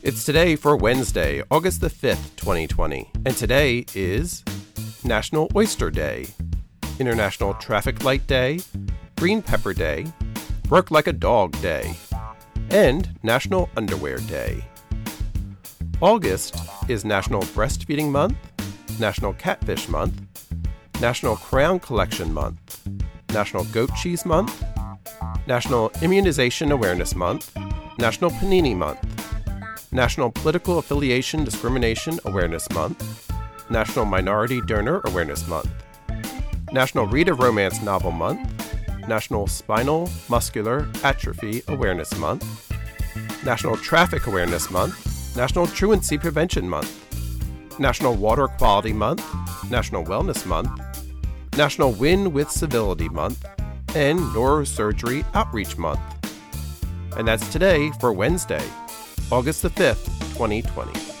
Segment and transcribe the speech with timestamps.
[0.00, 4.44] It's today for Wednesday, August the 5th, 2020, and today is
[5.02, 6.28] National Oyster Day,
[7.00, 8.60] International Traffic Light Day,
[9.16, 10.06] Green Pepper Day,
[10.70, 11.96] Work Like a Dog Day,
[12.70, 14.64] and National Underwear Day.
[16.00, 16.54] August
[16.86, 18.36] is National Breastfeeding Month,
[19.00, 20.20] National Catfish Month,
[21.00, 22.88] National Crayon Collection Month,
[23.30, 24.62] National Goat Cheese Month,
[25.48, 27.52] National Immunization Awareness Month,
[27.98, 29.17] National Panini Month,
[29.90, 33.32] National Political Affiliation Discrimination Awareness Month,
[33.70, 35.70] National Minority Donor Awareness Month,
[36.72, 42.44] National Read a Romance Novel Month, National Spinal Muscular Atrophy Awareness Month,
[43.44, 49.24] National Traffic Awareness Month, National Truancy Prevention Month, National Water Quality Month,
[49.70, 50.70] National Wellness Month,
[51.56, 53.42] National Win with Civility Month,
[53.96, 56.00] and Neurosurgery Outreach Month.
[57.16, 58.62] And that's today for Wednesday,
[59.30, 61.17] August the 5th, 2020.